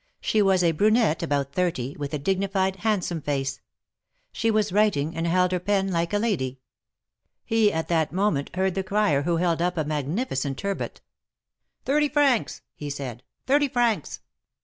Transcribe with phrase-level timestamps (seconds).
[0.19, 3.61] She was a brunette about thirty, with a dignified, handsome face.
[4.31, 6.59] She was writing, and held her pen like a lady.
[7.45, 11.01] He at that moment heard the crier, who held up a magnificent turbot:
[11.85, 14.21] Thirty francs!" he said, thirty francs